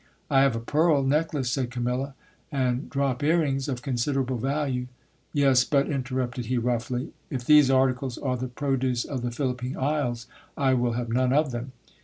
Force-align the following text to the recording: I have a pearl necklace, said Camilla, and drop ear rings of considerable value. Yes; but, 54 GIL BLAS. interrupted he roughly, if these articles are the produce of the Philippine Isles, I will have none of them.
I 0.31 0.41
have 0.41 0.55
a 0.55 0.59
pearl 0.59 1.03
necklace, 1.03 1.51
said 1.51 1.69
Camilla, 1.69 2.15
and 2.51 2.89
drop 2.89 3.21
ear 3.21 3.41
rings 3.41 3.67
of 3.67 3.83
considerable 3.83 4.37
value. 4.39 4.87
Yes; 5.31 5.63
but, 5.63 5.81
54 5.81 5.83
GIL 5.83 5.87
BLAS. 5.87 5.95
interrupted 5.95 6.45
he 6.47 6.57
roughly, 6.57 7.13
if 7.29 7.45
these 7.45 7.69
articles 7.69 8.17
are 8.17 8.35
the 8.35 8.47
produce 8.47 9.05
of 9.05 9.21
the 9.21 9.29
Philippine 9.29 9.77
Isles, 9.77 10.25
I 10.57 10.73
will 10.73 10.93
have 10.93 11.09
none 11.09 11.31
of 11.33 11.51
them. 11.51 11.73